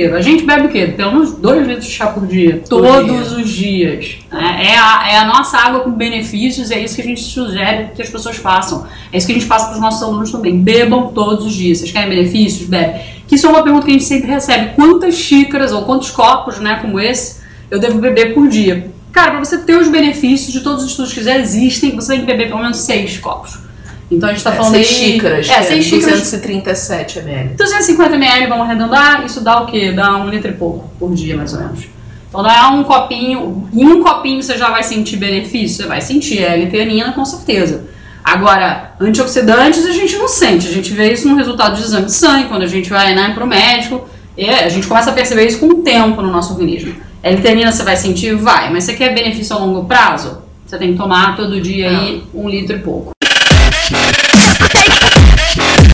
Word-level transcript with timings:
A 0.00 0.20
gente 0.20 0.44
bebe 0.44 0.68
o 0.68 0.70
quê? 0.70 0.94
Pelo 0.96 1.10
menos 1.10 1.32
2 1.32 1.66
litros 1.66 1.86
de 1.86 1.90
chá 1.90 2.06
por 2.06 2.24
dia. 2.24 2.62
Todos 2.68 3.32
os 3.32 3.48
dias. 3.48 4.18
É, 4.30 4.66
é 4.68 4.78
a, 4.78 5.08
é 5.10 5.16
a 5.18 5.24
nossa 5.24 5.58
água 5.58 5.80
com 5.80 5.90
benefícios 5.90 6.70
e 6.70 6.74
é 6.74 6.84
isso 6.84 6.94
que 6.94 7.02
a 7.02 7.04
gente 7.04 7.20
sugere 7.20 7.88
que 7.96 8.00
as 8.00 8.08
pessoas 8.08 8.36
façam. 8.36 8.86
É 9.12 9.18
isso 9.18 9.26
que 9.26 9.32
a 9.32 9.34
gente 9.34 9.48
passa 9.48 9.66
para 9.66 9.74
os 9.74 9.80
nossos 9.80 10.00
alunos 10.00 10.30
também. 10.30 10.56
Bebam 10.60 11.08
todos 11.08 11.46
os 11.46 11.52
dias. 11.52 11.78
Vocês 11.78 11.90
querem 11.90 12.10
benefícios? 12.10 12.68
Bebe. 12.68 13.00
Que 13.26 13.34
isso 13.34 13.48
é 13.48 13.50
uma 13.50 13.64
pergunta 13.64 13.86
que 13.86 13.90
a 13.90 13.94
gente 13.94 14.04
sempre 14.04 14.30
recebe. 14.30 14.76
Quantas 14.76 15.16
xícaras 15.16 15.72
ou 15.72 15.82
quantos 15.82 16.12
copos, 16.12 16.60
né, 16.60 16.78
como 16.80 17.00
esse, 17.00 17.40
eu 17.68 17.80
devo 17.80 17.98
beber 17.98 18.34
por 18.34 18.46
dia? 18.46 18.92
Cara, 19.10 19.32
para 19.32 19.44
você 19.44 19.58
ter 19.58 19.76
os 19.76 19.88
benefícios 19.88 20.52
de 20.52 20.60
todos 20.60 20.84
os 20.84 20.90
estudos 20.90 21.12
que 21.12 21.24
já 21.24 21.36
existem, 21.36 21.96
você 21.96 22.12
tem 22.12 22.20
que 22.20 22.26
beber 22.26 22.46
pelo 22.46 22.60
menos 22.60 22.76
6 22.76 23.18
copos. 23.18 23.58
Então 24.10 24.28
a 24.28 24.32
gente 24.32 24.38
está 24.38 24.52
É, 24.52 24.56
falando 24.56 24.72
seis 24.72 24.88
aí- 24.88 24.94
xícaras. 24.94 25.48
É, 25.50 25.58
que 25.58 25.64
6 25.64 25.84
xícaras 25.84 26.18
237 26.20 27.18
ml. 27.18 27.48
250 27.56 28.14
ml, 28.14 28.46
vamos 28.46 28.64
arredondar, 28.64 29.24
isso 29.26 29.40
dá 29.42 29.60
o 29.62 29.66
quê? 29.66 29.92
Dá 29.92 30.16
um 30.16 30.28
litro 30.30 30.50
e 30.50 30.54
pouco 30.54 30.90
por 30.98 31.14
dia, 31.14 31.36
mais 31.36 31.52
ou 31.52 31.60
menos. 31.60 31.84
Então 32.28 32.46
é 32.48 32.66
um 32.68 32.84
copinho, 32.84 33.68
em 33.72 33.86
um 33.86 34.02
copinho 34.02 34.42
você 34.42 34.56
já 34.56 34.70
vai 34.70 34.82
sentir 34.82 35.16
benefício, 35.16 35.78
você 35.82 35.86
vai 35.88 36.00
sentir, 36.00 36.42
é 36.42 36.54
L-teanina 36.54 37.12
com 37.12 37.24
certeza. 37.24 37.86
Agora, 38.22 38.92
antioxidantes 39.00 39.86
a 39.86 39.92
gente 39.92 40.16
não 40.16 40.28
sente, 40.28 40.68
a 40.68 40.70
gente 40.72 40.92
vê 40.92 41.12
isso 41.12 41.26
no 41.28 41.34
resultado 41.36 41.76
de 41.76 41.82
exame 41.82 42.04
de 42.06 42.12
sangue, 42.12 42.48
quando 42.48 42.62
a 42.62 42.66
gente 42.66 42.90
vai 42.90 43.14
né, 43.14 43.32
pro 43.34 43.46
médico, 43.46 44.06
e 44.36 44.48
a 44.48 44.68
gente 44.68 44.86
começa 44.86 45.10
a 45.10 45.12
perceber 45.14 45.46
isso 45.46 45.58
com 45.58 45.66
o 45.66 45.74
tempo 45.82 46.20
no 46.20 46.30
nosso 46.30 46.52
organismo. 46.52 46.94
L-teanina 47.22 47.72
você 47.72 47.82
vai 47.82 47.96
sentir? 47.96 48.34
Vai, 48.36 48.70
mas 48.70 48.84
você 48.84 48.92
quer 48.94 49.14
benefício 49.14 49.56
a 49.56 49.58
longo 49.58 49.84
prazo? 49.86 50.42
Você 50.66 50.76
tem 50.76 50.92
que 50.92 50.98
tomar 50.98 51.34
todo 51.34 51.60
dia 51.60 51.88
aí 51.88 52.22
um 52.34 52.46
litro 52.48 52.76
e 52.76 52.78
pouco. 52.80 53.12
Yeah. 53.90 54.27